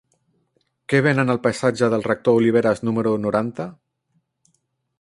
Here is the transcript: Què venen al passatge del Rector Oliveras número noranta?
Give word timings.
Què 0.93 1.01
venen 1.07 1.33
al 1.33 1.39
passatge 1.43 1.91
del 1.95 2.05
Rector 2.07 2.39
Oliveras 2.39 2.83
número 2.89 3.15
noranta? 3.27 3.69